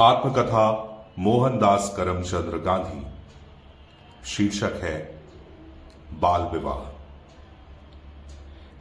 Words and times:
आत्मकथा 0.00 0.64
मोहनदास 1.18 1.94
करमचंद्र 1.96 2.56
गांधी। 2.56 3.06
शीर्षक 4.26 4.80
है, 4.82 5.20
बाल 6.20 6.42
विवाह। 6.42 6.82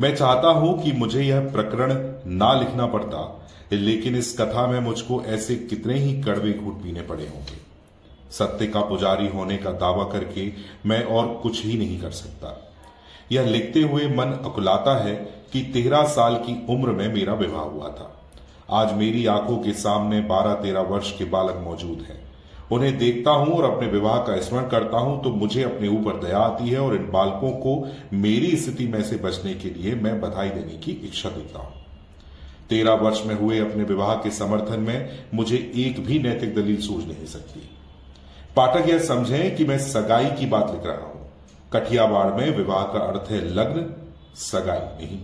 मैं 0.01 0.15
चाहता 0.15 0.47
हूँ 0.47 0.83
कि 0.83 0.91
मुझे 0.91 1.21
यह 1.21 1.39
प्रकरण 1.39 1.93
ना 2.31 2.53
लिखना 2.53 2.85
पड़ता, 2.85 3.47
लेकिन 3.71 4.15
इस 4.15 4.37
कथा 4.41 4.67
में 4.67 4.79
मुझको 4.79 5.21
ऐसे 5.23 5.55
कितने 5.55 5.93
ही 5.93 6.21
कड़वे 6.23 6.53
घूट 6.53 6.73
पीने 6.73 7.01
पड़े 7.01 7.27
होंगे। 7.27 7.57
सत्य 8.31 8.67
का 8.67 8.81
पुजारी 8.81 9.27
होने 9.27 9.57
का 9.57 9.71
दावा 9.71 10.03
करके 10.03 10.51
मैं 10.85 11.03
और 11.03 11.39
कुछ 11.43 11.65
ही 11.65 11.77
नहीं 11.77 11.99
कर 12.01 12.11
सकता। 12.11 12.71
यह 13.31 13.45
लिखते 13.45 13.81
हुए 13.81 14.07
मन 14.07 14.39
अकुलाता 14.45 15.03
है 15.03 15.15
कि 15.53 15.61
तेरह 15.73 16.03
साल 16.03 16.35
की 16.35 16.65
उम्र 16.69 16.91
में 16.91 17.13
मेरा 17.13 17.33
विवाह 17.33 17.63
हुआ 17.63 17.89
था। 17.89 18.11
आज 18.69 18.93
मेरी 18.93 19.25
आँखों 19.25 19.57
के 19.57 19.73
सामने 19.73 20.19
बारह 20.21 20.53
तेरह 20.53 20.81
वर्ष 20.81 21.11
के 21.17 21.25
बालक 21.25 21.55
मौजूद 21.63 22.05
हैं। 22.09 22.19
उन्हें 22.71 22.97
देखता 22.97 23.31
हूँ 23.31 23.53
और 23.53 23.63
अपने 23.63 23.87
विवाह 23.87 24.17
का 24.17 24.39
स्मरण 24.41 24.67
करता 24.69 24.97
हूँ 24.97 25.21
तो 25.23 25.29
मुझे 25.29 25.63
अपने 25.63 25.87
ऊपर 25.87 26.19
दया 26.19 26.37
आती 26.37 26.69
है 26.69 26.79
और 26.79 26.95
इन 26.95 27.09
बालकों 27.11 27.51
को 27.51 27.75
मेरी 28.13 28.55
स्थिति 28.55 28.87
में 28.87 29.01
से 29.03 29.15
बचने 29.15 29.53
के 29.53 29.69
लिए 29.69 29.95
मैं 29.95 30.21
बधाई 30.21 30.49
देने 30.49 30.77
की 30.77 30.91
इच्छा 30.91 31.29
देता 31.29 31.59
हूँ। 31.59 31.73
तेरह 32.69 32.93
वर्ष 32.93 33.25
में 33.25 33.35
हुए 33.35 33.59
अपने 33.59 33.83
विवाह 33.83 34.15
के 34.15 34.31
समर्थन 34.31 34.79
में 34.79 35.27
मुझे 35.33 35.57
एक 35.75 36.05
भी 36.05 36.19
नैतिक 36.19 36.55
दलील 36.55 36.81
सूझ 36.81 37.03
नहीं 37.03 37.25
सकती। 37.25 37.69
पाठक 38.55 38.89
यह 38.89 38.99
समझें 38.99 39.55
कि 39.55 39.65
मैं 39.65 39.77
सगाई 39.79 40.31
की 40.31 40.45
बात 40.45 40.71
लिख 40.71 40.85
रहा 40.85 41.05
हूँ। 41.07 41.29
कठियावाड़ 41.73 42.31
में 42.33 42.57
विवाह 42.57 42.83
का 42.83 42.99
अर्थ 42.99 43.31
है 43.31 43.45
लग्न, 43.49 43.89
सगाई 44.35 45.05
नहीं। 45.05 45.19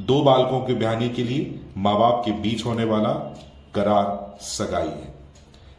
दो 0.00 0.22
बालकों 0.22 0.60
के 0.60 0.74
ब्याहने 0.74 1.08
के 1.08 1.24
लिए 1.24 1.60
माँ 1.76 1.98
बाप 1.98 2.22
के 2.24 2.32
बीच 2.32 2.64
होने 2.66 2.84
वाला 2.84 3.10
करार 3.74 4.38
सगाई 4.40 4.88
है। 4.88 5.14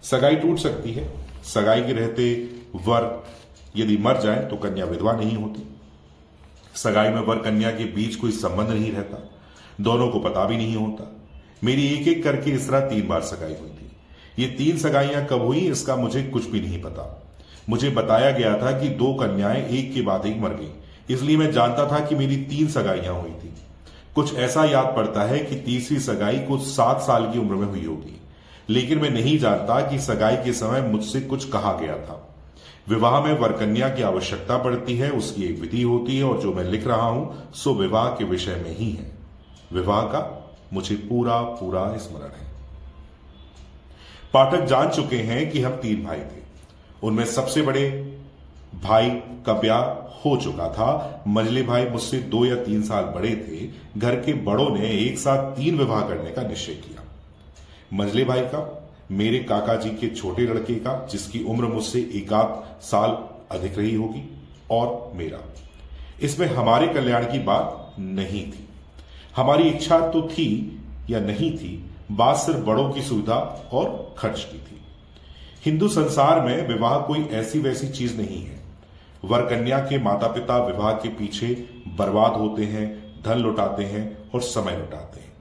सगाई 0.03 0.35
टूट 0.35 0.59
सकती 0.59 0.91
है। 0.91 1.13
सगाई 1.43 1.81
के 1.81 1.93
रहते 1.93 2.49
वर 2.75 3.23
यदि 3.77 3.97
मर 3.97 4.21
जाए 4.21 4.45
तो 4.45 4.55
कन्या 4.55 4.85
विधवा 4.85 5.13
नहीं 5.13 5.37
होती। 5.37 5.63
सगाई 6.75 7.09
में 7.09 7.21
वर 7.21 7.37
कन्या 7.37 7.71
के 7.71 7.85
बीच 7.85 8.15
कोई 8.15 8.31
संबंध 8.31 8.69
नहीं 8.69 8.91
रहता। 8.91 9.29
दोनों 9.81 10.09
को 10.09 10.19
पता 10.19 10.45
भी 10.45 10.57
नहीं 10.57 10.75
होता। 10.75 11.21
मेरी 11.63 11.87
एक 11.87 12.07
एक 12.07 12.23
करके 12.23 12.51
इस 12.51 12.69
तरह 12.69 12.79
तीन 12.79 13.07
बार 13.07 13.21
सगाई 13.21 13.55
हुई 13.61 13.69
थी। 13.69 13.91
ये 14.39 14.47
तीन 14.47 14.77
सगाइयाँ 14.77 15.25
कब 15.25 15.41
हुई, 15.41 15.59
इसका 15.59 15.95
मुझे 15.95 16.23
कुछ 16.23 16.49
भी 16.49 16.61
नहीं 16.61 16.81
पता। 16.81 17.23
मुझे 17.69 17.89
बताया 17.89 18.31
गया 18.31 18.57
था 18.57 18.79
कि 18.79 18.89
दो 18.89 19.13
कन्याएँ 19.13 19.67
एक 19.69 19.93
के 19.93 20.01
बाद 20.01 20.25
एक 20.25 20.37
मर 20.37 20.49
गई। 20.49 20.69
इसलिए 21.13 21.37
मैं 21.37 21.51
जानता 21.51 21.91
था 21.91 22.05
कि 22.05 22.15
मेरी 22.15 22.37
तीन 22.37 22.67
सगाइयाँ 22.67 23.21
हुई 23.21 23.31
थी। 23.31 23.53
कुछ 24.15 24.35
ऐसा 24.35 24.65
याद 24.65 24.85
पड़ता 24.85 25.21
है 25.21 25.39
कि 25.39 25.55
तीसरी 25.55 25.99
सगाई 25.99 26.39
कुछ 26.39 26.61
सात 26.61 27.01
साल 27.01 27.31
की 27.31 27.39
उम्र 27.39 27.55
में 27.55 27.67
हुई 27.67 27.85
होगी। 27.85 28.21
लेकिन 28.69 28.99
मैं 28.99 29.09
नहीं 29.09 29.39
जानता 29.39 29.89
कि 29.89 29.99
सगाई 29.99 30.35
के 30.35 30.53
समय 30.53 30.81
मुझसे 30.81 31.21
कुछ 31.21 31.49
कहा 31.49 31.73
गया 31.73 31.97
था। 31.97 32.35
विवाह 32.89 33.23
में 33.23 33.39
वरकन्या 33.39 33.89
की 33.89 34.01
आवश्यकता 34.01 34.57
पड़ती 34.57 34.97
है, 34.97 35.09
उसकी 35.09 35.43
एक 35.43 35.59
विधि 35.59 35.81
होती 35.81 36.17
है 36.17 36.23
और 36.23 36.41
जो 36.41 36.53
मैं 36.53 36.63
लिख 36.63 36.87
रहा 36.87 37.05
हूँ, 37.05 37.51
सो 37.53 37.73
विवाह 37.73 38.09
के 38.09 38.23
विषय 38.23 38.55
में 38.55 38.77
ही 38.77 38.91
है। 38.91 39.11
विवाह 39.73 40.01
का 40.01 40.53
मुझे 40.73 40.95
पूरा 40.95 41.41
पूरा 41.41 41.97
स्मरण 41.97 42.23
है। 42.23 42.53
पाठक 44.33 44.65
जान 44.65 44.89
चुके 44.89 45.15
हैं 45.15 45.51
कि 45.51 45.61
हम 45.61 45.71
तीन 45.71 46.05
भाई 46.05 46.19
थे। 46.19 46.43
उनमें 47.03 47.25
सबसे 47.25 47.61
बड़े 47.61 48.12
भाई 48.83 49.09
का 49.45 49.53
ब्याह 49.53 49.81
हो 50.19 50.37
चुका 50.37 50.69
था। 50.69 51.23
मजले 51.27 51.63
भाई 51.63 51.85
मुझसे 51.85 52.19
दो 52.19 52.45
या 52.45 52.55
तीन 52.55 52.83
साल 52.83 53.03
बड़े 53.03 53.29
थे। 53.29 53.71
घर 53.99 54.15
के 54.15 54.33
बड़ों 54.33 54.69
ने 54.69 54.89
एक 54.89 55.17
साथ 55.17 55.51
तीन 55.51 55.77
विवाह 55.77 56.01
करने 56.01 56.31
का 56.31 56.41
निश्चय 56.41 56.73
किया। 56.73 57.03
मजले 57.93 58.23
भाई 58.23 58.41
का, 58.41 58.91
मेरे 59.11 59.39
काका 59.39 59.75
जी 59.75 59.89
के 59.89 60.09
छोटे 60.09 60.41
लड़के 60.41 60.75
का, 60.75 61.07
जिसकी 61.11 61.43
उम्र 61.43 61.65
मुझसे 61.65 61.99
एक 61.99 62.33
आध 62.33 62.81
साल 62.81 63.17
अधिक 63.57 63.77
रही 63.77 63.95
होगी, 63.95 64.39
और 64.71 65.11
मेरा। 65.15 65.39
इसमें 66.21 66.47
हमारे 66.47 66.87
कल्याण 66.87 67.23
की 67.23 67.39
बात 67.39 67.95
नहीं 67.99 68.51
थी। 68.51 68.69
हमारी 69.35 69.63
इच्छा 69.63 69.99
तो 69.99 70.21
थी 70.21 70.81
या 71.09 71.19
नहीं 71.19 71.57
थी, 71.57 71.89
बात 72.11 72.37
सिर्फ़ 72.37 72.59
बड़ों 72.59 72.89
की 72.91 73.01
सुविधा 73.01 73.69
और 73.73 74.15
खर्च 74.17 74.47
की 74.51 74.57
थी। 74.57 74.81
हिंदू 75.65 75.87
संसार 75.87 76.41
में 76.41 76.67
विवाह 76.67 76.99
कोई 76.99 77.19
ऐसी 77.19 77.59
वैसी 77.59 77.87
चीज़ 77.87 78.17
नहीं 78.17 78.45
है। 78.45 78.62
वर 79.25 79.41
कन्या 79.41 79.79
के 79.79 79.97
माता 79.99 80.27
पिता 80.27 80.57
विवाह 80.65 80.93
के 80.93 81.09
पीछे 81.09 81.47
बर्बाद 81.87 82.33
होते 82.33 82.65
हैं, 82.65 83.21
धन 83.23 83.37
लुटाते 83.37 83.83
हैं 83.83 84.31
और 84.31 84.41
समय 84.41 84.77
लुटाते 84.77 85.19
हैं। 85.19 85.31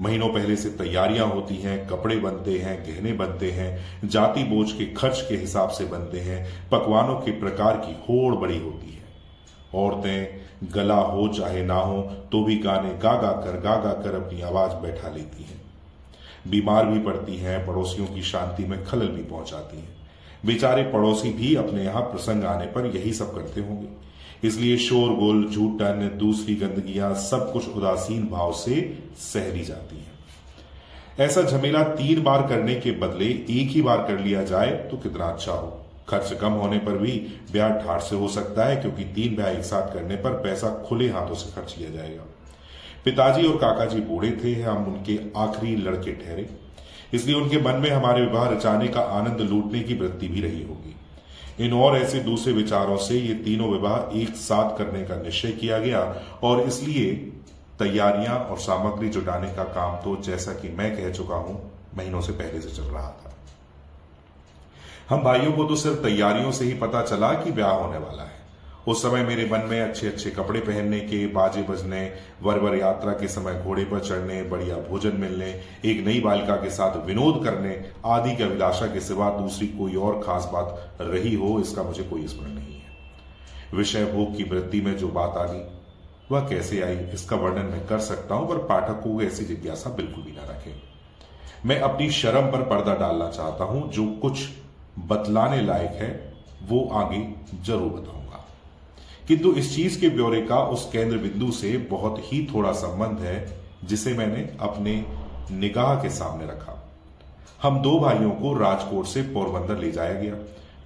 महीनों 0.00 0.28
पहले 0.28 0.56
से 0.56 0.68
तैयारियाँ 0.68 1.26
होती 1.26 1.56
हैं, 1.56 1.88
कपड़े 1.88 2.16
बनते 2.16 2.58
हैं, 2.58 2.82
गहने 2.84 3.12
बनते 3.12 3.50
हैं, 3.50 4.08
जाति 4.08 4.44
बोझ 4.44 4.72
के 4.72 4.86
खर्च 4.86 5.20
के 5.28 5.36
हिसाब 5.36 5.68
से 5.68 5.84
बनते 5.84 6.20
हैं, 6.20 6.68
पकवानों 6.70 7.14
के 7.14 7.30
प्रकार 7.30 7.76
की 7.76 7.92
होड़ 7.92 8.34
बड़ी 8.34 8.58
होती 8.58 8.90
है। 8.90 9.04
औरतें, 9.74 10.44
गला 10.72 10.96
हो 10.96 11.28
चाहे 11.28 11.64
ना 11.64 11.74
हो 11.74 12.02
तो 12.32 12.44
भी 12.44 12.56
गाने 12.58 12.94
गा 12.94 13.12
गा 13.12 13.32
कर 13.32 13.60
गा 13.60 13.76
गा 13.76 13.92
कर 13.92 14.14
अपनी 14.14 14.42
आवाज़ 14.42 14.72
बैठा 14.72 15.08
लेती 15.08 15.42
हैं। 15.44 15.62
बीमार 16.48 16.86
भी 16.86 17.00
पड़ती 17.00 17.36
हैं, 17.36 17.66
पड़ोसियों 17.66 18.06
की 18.06 18.22
शांति 18.22 18.64
में 18.64 18.84
खलल 18.84 19.08
भी 19.08 19.22
पहुंचाती 19.22 19.76
हैं। 19.76 19.93
बेचारे 20.44 20.82
पड़ोसी 20.84 21.30
भी 21.32 21.54
अपने 21.56 21.84
यहाँ 21.84 22.02
प्रसंग 22.02 22.44
आने 22.44 22.66
पर 22.66 22.86
यही 22.86 23.12
सब 23.12 23.34
करते 23.34 23.60
होंगे। 23.60 24.46
इसलिए 24.46 24.76
शोरगुल 24.78 25.44
झूठन 25.46 26.10
दूसरी 26.18 26.54
गंदगियाँ 26.56 27.14
सब 27.20 27.52
कुछ 27.52 27.68
उदासीन 27.68 28.26
भाव 28.28 28.52
से 28.54 28.80
सहरी 29.22 29.64
जाती 29.64 29.96
है। 29.96 30.12
ऐसा 31.18 31.42
झमेला 31.42 31.82
तीन 31.94 32.22
बार 32.22 32.46
करने 32.48 32.74
के 32.74 32.90
बदले 32.98 33.26
एक 33.26 33.70
ही 33.70 33.82
बार 33.82 33.98
कर 34.06 34.18
लिया 34.18 34.42
जाए 34.44 34.70
तो 34.90 34.96
कितना 34.98 35.26
अच्छा 35.26 35.52
हो। 35.52 35.80
खर्च 36.08 36.32
कम 36.40 36.52
होने 36.52 36.78
पर 36.78 36.96
भी 36.98 37.12
ब्याह 37.52 37.70
ठाठ 37.76 38.02
से 38.02 38.16
हो 38.16 38.28
सकता 38.28 38.64
है, 38.64 38.76
क्योंकि 38.76 39.04
तीन 39.04 39.36
ब्याह 39.36 39.50
एक 39.50 39.64
साथ 39.64 39.92
करने 39.94 40.16
पर 40.16 40.32
पैसा 40.42 40.70
खुले 40.88 41.08
हाथों 41.08 41.34
से 41.34 41.52
खर्च 41.52 41.72
किया 41.72 41.90
जाएगा। 41.90 42.22
पिताजी 43.04 43.46
और 43.46 43.56
काका 43.56 43.84
जी 43.84 44.00
बूढ़े 44.00 44.30
थे, 44.44 44.52
हम 44.62 44.84
उनके 44.86 45.18
आखिरी 45.36 45.76
लड़के 45.76 46.12
ठहरे। 46.14 46.48
इसलिए 47.14 47.36
उनके 47.36 47.60
मन 47.62 47.80
में 47.80 47.90
हमारे 47.90 48.20
विवाह 48.20 48.48
रचाने 48.48 48.88
का 48.88 49.00
आनंद 49.18 49.40
लूटने 49.40 49.80
की 49.80 49.94
वृत्ति 49.94 50.28
भी 50.28 50.40
रही 50.40 50.62
होगी। 50.62 50.94
इन 51.60 51.72
और 51.74 51.96
ऐसे 51.96 52.20
दूसरे 52.20 52.52
विचारों 52.52 52.96
से 52.98 53.18
ये 53.18 53.34
तीनों 53.34 53.70
विवाह 53.70 54.18
एक 54.20 54.34
साथ 54.36 54.76
करने 54.78 55.02
का 55.04 55.16
निश्चय 55.16 55.52
किया 55.52 55.78
गया 55.78 56.00
और 56.42 56.60
इसलिए 56.62 57.14
तैयारियाँ 57.78 58.38
और 58.40 58.58
सामग्री 58.60 59.08
जुटाने 59.08 59.52
का 59.54 59.64
काम 59.74 59.96
तो 59.96 60.16
जैसा 60.22 60.52
कि 60.52 60.68
मैं 60.68 60.96
कह 60.96 61.10
चुका 61.10 61.36
हूँ, 61.36 61.60
महीनों 61.96 62.20
से 62.20 62.32
पहले 62.32 62.60
से 62.60 62.70
चल 62.70 62.82
रहा 62.84 63.08
था। 63.10 63.34
हम 65.08 65.22
भाइयों 65.22 65.52
को 65.52 65.64
तो 65.64 65.76
सिर्फ़ 65.76 66.02
तैयारियों 66.02 66.52
से 66.52 66.64
ही 66.64 66.74
पता 66.74 67.02
चला 67.02 67.32
कि 67.34 67.52
ब्याह 67.52 67.72
होने 67.72 67.98
वाला 67.98 68.22
है। 68.22 68.42
उस 68.88 69.02
समय 69.02 69.22
मेरे 69.22 69.44
मन 69.44 69.66
में 69.70 69.80
अच्छे 69.80 70.06
अच्छे 70.06 70.30
कपड़े 70.30 70.60
पहनने 70.60 70.98
के, 71.00 71.26
बाजे 71.26 71.62
बजने 71.62 72.02
वर 72.42 72.58
वर 72.58 72.76
यात्रा 72.78 73.12
के 73.12 73.28
समय 73.28 73.54
घोड़े 73.54 73.84
पर 73.84 74.00
चढ़ने, 74.00 74.42
बढ़िया 74.42 74.76
भोजन 74.88 75.16
मिलने, 75.16 75.46
एक 75.84 76.04
नई 76.06 76.20
बालिका 76.20 76.56
के 76.56 76.70
साथ 76.70 76.96
विनोद 77.06 77.44
करने, 77.44 77.74
आदि 78.06 78.34
की 78.36 78.42
अभिलाषा 78.42 78.86
के 78.86 79.00
सिवा 79.00 79.30
दूसरी 79.30 79.66
कोई 79.68 79.94
और 79.96 80.20
खास 80.20 80.48
बात 80.52 80.98
रही 81.00 81.34
हो, 81.34 81.58
इसका 81.60 81.82
मुझे 81.82 82.02
कोई 82.02 82.26
स्मरण 82.26 82.50
नहीं 82.50 82.74
है। 82.74 83.76
विषय 83.76 84.04
भोग 84.04 84.36
की 84.36 84.44
वृत्ति 84.44 84.80
में 84.80 84.96
जो 84.96 85.08
बात 85.08 85.36
आ 85.36 85.44
गई 85.44 85.62
वह 86.30 86.48
कैसे 86.48 86.80
आई, 86.82 86.96
इसका 87.14 87.36
वर्णन 87.36 87.66
मैं 87.66 87.86
कर 87.86 87.98
सकता 88.00 88.34
हूँ, 88.34 88.48
पर 88.48 88.58
पाठक 88.66 89.00
को 89.02 89.20
ऐसी 89.22 89.44
जिज्ञासा 89.44 89.90
बिल्कुल 89.90 90.24
भी 90.24 90.32
ना 90.32 90.44
रखे। 90.50 90.74
मैं 91.66 91.80
अपनी 91.80 92.10
शर्म 92.10 92.50
पर 92.50 92.62
पर्दा 92.62 92.94
डालना 92.94 93.28
चाहता 93.30 93.64
हूँ, 93.64 93.90
जो 93.90 94.06
कुछ 94.22 94.48
बतलाने 94.98 95.60
लायक 95.62 95.90
है, 95.92 96.10
वो 96.62 96.88
आगे 96.94 97.18
ज़रूर 97.64 97.90
बताऊँगा 97.90 98.23
किंतु 99.28 99.52
इस 99.52 99.74
चीज़ 99.76 100.00
के 100.00 100.08
ब्यौरे 100.08 100.40
का 100.42 100.58
उस 100.64 100.90
केंद्र 100.92 101.18
बिंदु 101.18 101.52
से 101.52 101.76
बहुत 101.76 102.18
ही 102.18 102.48
थोड़ा 102.54 102.72
संबंध 102.72 103.18
है, 103.18 103.58
जिसे 103.84 104.14
मैंने 104.14 104.56
अपने 104.60 105.04
निगाह 105.50 106.02
के 106.02 106.10
सामने 106.10 106.46
रखा। 106.46 106.92
हम 107.62 107.82
दो 107.82 107.98
भाइयों 107.98 108.30
को 108.30 108.58
राजकोट 108.58 109.06
से 109.06 109.22
पोरबंदर 109.22 109.78
ले 109.78 109.90
जाया 109.92 110.20
गया। 110.20 110.36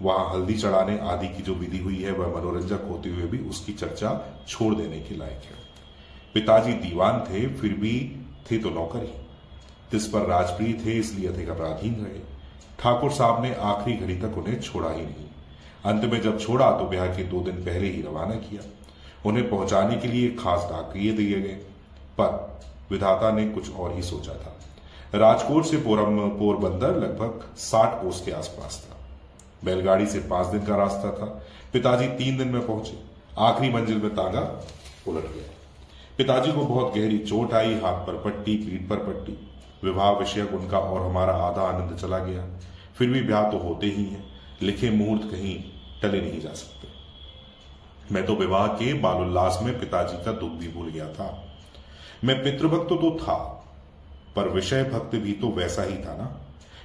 वहाँ 0.03 0.31
हल्दी 0.31 0.55
चढ़ाने 0.55 0.99
आदि 0.99 1.29
की 1.29 1.43
जो 1.43 1.55
विधि 1.55 1.79
हुई 1.79 1.97
है, 1.97 2.13
वह 2.13 2.29
मनोरंजक 2.37 2.87
होते 2.91 3.11
हुए 3.11 3.23
भी 3.23 3.39
उसकी 3.39 3.73
चर्चा 3.73 4.11
छोड़ 4.49 4.75
देने 4.75 5.01
के 5.01 5.17
लायक 5.17 5.43
है। 5.45 5.57
पिताजी 6.35 6.73
दीवान 6.73 7.21
थे, 7.21 7.47
फिर 7.47 7.73
भी 7.73 8.17
थे 8.51 8.59
तो 8.59 8.71
नौकर 8.71 8.99
ही। 8.99 9.13
तिस 9.91 10.07
पर 10.07 10.27
राजप्रिय 10.27 10.73
थे, 10.73 10.93
इसलिए 10.93 11.29
अधिक 11.29 11.49
अपराधीन 11.49 11.95
रहे। 11.95 12.21
ठाकुर 12.79 13.11
साहब 13.11 13.43
ने 13.43 13.55
आखिरी 13.55 13.97
घड़ी 13.97 14.15
तक 14.15 14.39
उन्हें 14.39 14.61
छोड़ा 14.61 14.91
ही 14.91 15.03
नहीं। 15.03 15.27
अंत 15.85 16.05
में 16.05 16.23
जब 16.23 16.41
छोड़ा 16.41 16.71
तो 16.71 16.85
ब्याह 16.85 17.07
के 17.07 17.25
दो 17.25 17.41
दिन 17.41 17.55
पहले 17.55 17.89
ही 17.89 18.03
रवाना 18.03 18.35
किया। 18.35 18.63
उन्हें 19.27 19.51
पहुँचाने 19.51 19.97
के 19.97 20.09
लिए 20.09 20.29
खास 20.29 20.69
डाकिए 20.71 21.13
दिए 21.13 21.41
गए। 21.41 21.61
पर 22.21 22.61
विधाता 22.91 23.31
ने 23.31 23.49
कुछ 23.49 23.75
और 23.75 23.93
ही 23.93 24.03
सोचा 24.03 24.33
था। 24.33 24.55
राजकोट 25.15 25.65
से 25.65 25.77
पोरम, 25.77 26.29
पोरबंदर 26.29 26.91
लगभग 26.91 27.57
साठ 27.57 28.03
कोस 28.03 28.23
के 28.27 28.33
आसपास 28.33 28.89
था। 28.89 28.97
बैलगाड़ी 29.65 30.07
से 30.07 30.19
पाँच 30.19 30.47
दिन 30.47 30.65
का 30.65 30.77
रास्ता 30.77 31.11
था। 31.11 31.43
पिताजी 31.73 32.07
तीन 32.07 32.39
दिन 32.39 32.49
में 32.49 32.67
पहुँचे। 32.67 32.99
आखिरी 33.39 33.73
मंजिल 33.73 34.03
में 34.03 34.15
तांगा 34.15 34.65
उलट 35.09 35.23
गया। 35.23 35.55
पिताजी 36.19 36.53
को 36.53 36.61
बहुत 36.61 36.95
गहरी 36.95 37.19
चोट 37.19 37.55
आई, 37.55 37.75
हाथ 37.75 38.07
पर 38.07 38.23
पट्टी, 38.25 38.57
पीठ 38.57 38.89
पर 38.89 38.97
पट्टी। 38.97 39.51
विवाह 39.85 40.11
विषयक 40.11 40.53
उनका 40.53 40.79
और 40.79 41.11
हमारा 41.11 41.33
आधा 41.33 41.63
आनंद 41.63 41.99
चला 41.99 42.19
गया। 42.19 42.47
फिर 42.99 43.11
भी 43.11 43.23
ब्याह 43.23 43.51
तो 43.51 43.59
होते 43.59 43.87
ही 43.87 44.05
हैं। 44.05 44.38
लिखे 44.63 44.91
मुहूर्त 44.91 45.23
कहीं 45.23 45.65
टले 46.03 46.21
नहीं 46.21 46.41
जा 46.41 46.53
सकते। 46.53 46.89
मैं 48.15 48.27
तो 48.27 48.37
विवाह 48.37 48.67
के 48.67 48.95
बालोल्लास 48.95 49.59
में 49.63 49.81
पिताजी 49.81 50.25
का 50.25 50.33
दुख 50.33 50.51
भी 50.51 50.69
भूल 50.69 50.91
गया 50.91 51.09
था। 51.09 51.57
मैं 52.25 52.45
पितृभक्त 52.45 52.87
तो 52.87 53.19
था, 53.21 53.65
पर 54.37 54.49
विषय 54.49 54.85
भक्त 54.85 55.17
भी 55.17 55.33
तो 55.33 55.49
वैसा 55.49 55.83
ही 55.83 55.97
था 55.97 56.17
ना। 56.17 56.41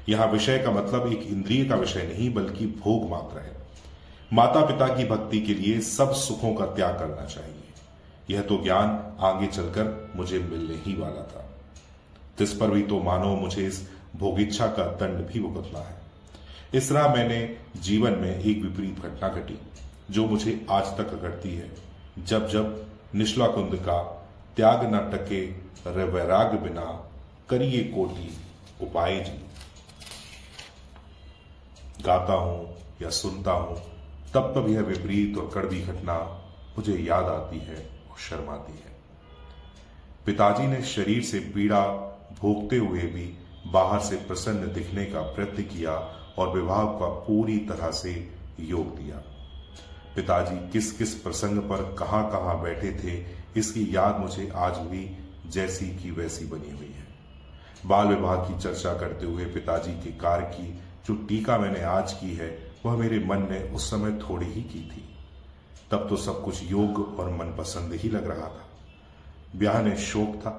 यहाँ 0.10 0.28
विषय 0.28 0.60
का 0.60 0.72
मतलब 0.72 1.14
एक 1.14 1.24
इंद्रिय 1.24 1.66
का 1.66 1.76
विषय 1.76 2.04
नहीं, 2.04 2.34
बल्कि 2.34 2.66
भोग 2.66 3.10
मात्र 3.10 3.40
है। 3.40 3.58
माता 4.34 4.66
पिता 4.66 4.88
की 4.88 5.06
भक्ति 5.06 5.40
के 5.40 5.54
लिए 5.54 5.80
सब 5.80 6.14
सुखों 6.14 6.54
का 6.54 6.66
त्याग 6.66 7.00
करना 7.00 7.26
चाहिए। 7.26 7.64
यह 8.30 8.42
तो 8.42 8.64
ज्ञान 8.64 9.18
आगे 9.20 9.48
चलकर 9.48 10.14
मुझे 10.16 10.40
मिलने 10.40 10.76
ही 10.76 10.96
वाला 10.96 11.24
था। 11.24 11.50
जिस 12.40 12.54
पर 12.54 12.70
भी 12.70 12.82
तो 12.82 13.00
मानो 13.00 13.36
मुझे 13.36 13.68
इस 13.68 13.90
भोगिच्छा 14.16 14.68
का 14.68 14.86
दंड 14.86 15.28
भी 15.28 15.40
भुगतना 15.40 15.80
है। 15.80 16.03
इस 16.74 16.90
तरह 16.90 17.14
मैंने 17.14 17.38
जीवन 17.78 18.12
में 18.12 18.30
एक 18.32 18.62
विपरीत 18.62 19.00
घटना 19.00 19.28
घटी, 19.30 19.58
जो 20.12 20.26
मुझे 20.28 20.66
आज 20.72 20.86
तक 20.98 21.14
घटती 21.16 21.54
है। 21.56 21.70
जब 22.20 22.48
जब 22.50 22.86
निश्ला 23.16 23.48
कुंद 23.48 23.76
का 23.86 24.02
त्याग 24.58 24.84
न 24.94 25.00
टके 25.12 25.42
वैराग 25.88 26.56
बिना 26.60 26.86
करिए 27.50 27.84
कोटि 27.86 28.30
उपाय 28.82 29.20
जी। 29.20 29.38
गाता 32.06 32.34
हूँ 32.36 32.78
या 33.02 33.10
सुनता 33.12 33.52
हूँ, 33.52 33.78
तब 34.34 34.54
तब 34.56 34.70
यह 34.70 34.82
विपरीत 34.82 35.38
और 35.38 35.50
कड़वी 35.54 35.82
घटना 35.82 36.18
मुझे 36.78 36.98
याद 37.00 37.26
आती 37.26 37.60
है 37.60 37.76
और 37.76 38.18
शर्माती 38.20 38.74
है। 38.74 38.92
पिताजी 40.26 40.68
ने 40.68 40.82
शरीर 40.86 41.24
से 41.24 41.40
पीड़ा 41.56 41.86
भोगते 42.42 42.78
हुए 42.78 43.02
भी 43.14 43.26
बाहर 43.68 44.00
से 44.00 44.16
प्रसन्न 44.28 44.74
दिखने 44.74 45.06
का 45.06 45.22
प्रयत्न 45.34 45.64
किया 45.66 45.94
और 46.38 46.50
विवाह 46.50 46.84
का 46.84 47.08
पूरी 47.08 47.58
तरह 47.58 47.92
से 47.92 48.34
योग 48.60 48.96
दिया। 48.96 49.16
पिताजी 50.16 50.70
किस 50.70 50.92
किस 50.92 51.14
प्रसंग 51.16 51.60
पर 51.60 51.96
कहाँ 52.00 52.32
कहाँ 52.32 52.62
बैठे 52.62 52.92
थे, 53.04 53.26
इसकी 53.60 53.96
याद 53.96 54.20
मुझे 54.20 54.52
आज 54.56 54.78
भी 54.78 55.18
जैसी 55.50 55.90
की 55.90 56.12
वैसी 56.12 56.46
बनी 56.46 56.72
हुई 56.72 56.94
है। 56.94 57.08
बाल 57.86 58.08
विवाह 58.08 58.36
की 58.36 58.60
चर्चा 58.60 58.94
करते 58.94 59.26
हुए 59.26 59.46
पिताजी 59.46 59.92
के 59.92 60.12
कार्य 60.12 60.46
की 60.46 60.82
जो 61.08 61.16
टीका 61.16 61.58
मैंने 61.58 61.82
आज 61.82 62.14
की 62.14 62.34
है, 62.34 62.74
वह 62.86 62.98
मेरे 62.98 63.20
मन 63.20 63.48
ने 63.52 63.60
उस 63.60 63.92
समय 63.92 64.12
थोड़ी 64.12 64.46
ही 64.46 64.62
की 64.62 64.80
थी। 64.80 65.10
तब 65.92 66.10
तो 66.10 66.16
सब 66.16 66.44
कुछ 66.44 66.64
योग 66.64 67.20
और 67.20 67.30
मनपसंद 67.30 67.94
ही 67.94 68.10
लग 68.10 68.28
रहा 68.28 68.48
था। 68.48 68.70
ब्याह 69.56 69.82
ने 69.82 69.96
शोक 69.96 70.36
था। 70.36 70.50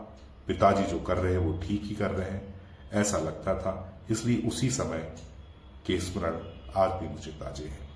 पिताजी 0.47 0.83
जो 0.85 0.99
कर 0.99 1.17
रहे 1.17 1.33
हैं, 1.33 1.41
वो 1.41 1.61
ठीक 1.63 1.83
ही 1.85 1.95
कर 1.95 2.11
रहे 2.11 2.31
हैं। 2.31 2.55
ऐसा 2.93 3.19
लगता 3.19 3.55
था, 3.55 4.03
इसलिए 4.11 4.49
उसी 4.49 4.71
समय 4.71 5.15
के 5.87 6.01
स्मरण 6.01 6.39
आज 6.77 6.91
भी 6.91 7.09
मुझे 7.09 7.31
ताजे 7.31 7.65
हैं। 7.65 7.89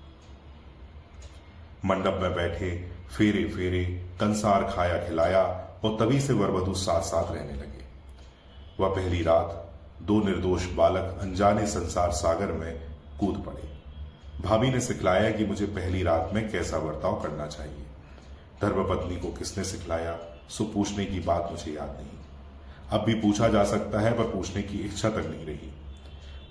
मंडप 1.85 2.19
में 2.21 2.35
बैठे, 2.35 2.91
फेरे 3.17 3.45
फेरे, 3.45 3.85
कंसार 4.19 4.63
खाया 4.63 5.07
खिलाया, 5.07 5.43
और 5.83 5.97
तभी 5.99 6.21
से 6.21 6.33
वरवधु 6.33 6.73
साथ 6.73 7.01
साथ 7.01 7.31
रहने 7.31 7.53
लगे। 7.53 7.83
वह 8.79 8.95
पहली 8.95 9.23
रात, 9.23 9.73
दो 10.01 10.23
निर्दोष 10.23 10.65
बालक 10.65 11.17
अनजाने 11.21 11.67
संसार 11.67 12.11
सागर 12.11 12.51
में 12.51 12.89
कूद 13.19 13.43
पड़े। 13.45 13.79
भाभी 14.41 14.69
ने 14.69 14.79
सिखलाया 14.79 15.31
कि 15.31 15.45
मुझे 15.45 15.65
पहली 15.65 16.03
रात 16.03 16.29
में 16.33 16.51
कैसा 16.51 16.79
बर्ताव 16.79 17.21
करना 17.21 17.47
चाहिए। 17.47 17.85
धर्मपत्नी 18.61 19.15
को 19.15 19.27
किसने 19.27 19.63
सिखलाया, 19.63 20.19
सो 20.49 20.63
पूछने 20.63 21.05
की 21.05 21.19
बात 21.19 21.47
मुझे 21.51 21.71
याद 21.71 21.89
नहीं। 21.89 22.19
अब 22.89 23.05
भी 23.05 23.13
पूछा 23.13 23.47
जा 23.47 23.63
सकता 23.63 23.99
है, 23.99 24.17
पर 24.17 24.23
पूछने 24.23 24.61
की 24.61 24.77
इच्छा 24.77 25.09
तक 25.09 25.17
नहीं 25.17 25.45
रही। 25.45 25.78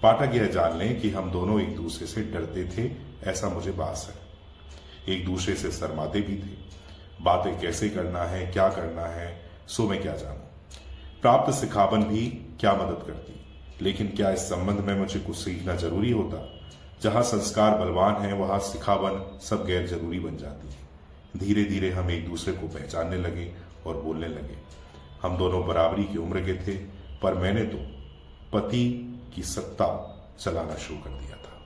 पाठक 0.02 0.34
यह 0.34 0.46
जान 0.46 0.78
लें 0.78 1.00
कि 1.00 1.10
हम 1.10 1.30
दोनों 1.30 1.60
एक 1.60 1.76
दूसरे 1.76 2.06
से 2.06 2.22
डरते 2.22 2.64
थे, 2.64 2.90
ऐसा 3.30 3.48
मुझे 3.48 3.70
बास 3.70 4.12
है। 4.12 4.28
एक 5.14 5.24
दूसरे 5.24 5.54
से 5.54 5.70
शर्माते 5.70 6.20
भी 6.20 6.36
थे। 6.36 6.56
बातें 7.22 7.60
कैसे 7.60 7.88
करना 7.88 8.22
है, 8.22 8.46
क्या 8.46 8.68
करना 8.68 9.02
है, 9.02 9.40
सो 9.68 9.88
मैं 9.88 10.02
क्या 10.02 10.12
जानू? 10.12 10.40
प्राप्त 11.20 11.54
सिखावन 11.54 12.02
भी 12.02 12.26
क्या 12.60 12.72
मदद 12.72 13.06
करती? 13.06 13.34
लेकिन 13.84 14.08
क्या 14.08 14.30
इस 14.30 14.40
संबंध 14.40 14.80
में 14.80 14.98
मुझे 14.98 15.20
कुछ 15.20 15.36
सीखना 15.36 15.74
ज़रूरी 15.74 16.10
होता? 16.10 16.54
जहाँ 17.02 17.22
संस्कार 17.22 17.78
बलवान 17.78 18.14
है, 18.14 18.32
वहाँ 18.32 18.58
सिखावन 18.58 19.38
सब 19.42 19.66
गैर 19.66 19.86
ज़रूरी 19.86 20.18
बन 20.18 20.36
जाती। 20.36 20.68
है 20.68 20.88
धीरे 21.36 21.64
धीरे 21.64 21.90
हम 21.90 22.10
एक 22.10 22.28
दूसरे 22.28 22.52
को 22.52 22.68
पहचानने 22.68 23.16
लगे 23.16 23.52
और 23.86 24.00
बोलने 24.02 24.28
लगे, 24.28 24.56
हम 25.22 25.36
दोनों 25.36 25.66
बराबरी 25.66 26.04
की 26.04 26.18
उम्र 26.18 26.40
के 26.40 26.54
थे, 26.66 26.76
पर 27.22 27.34
मैंने 27.34 27.62
तो 27.64 27.78
पति 28.52 29.04
की 29.34 29.42
सत्ता 29.42 29.88
चलाना 30.40 30.74
शुरू 30.74 30.98
कर 31.00 31.10
दिया 31.10 31.36
था। 31.36 31.58